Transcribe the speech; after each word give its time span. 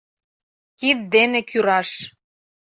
Кид 0.79 0.99
дене 1.13 1.39
кӱраш... 1.49 1.89